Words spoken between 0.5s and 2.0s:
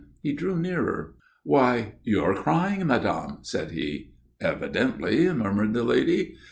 nearer. "Why,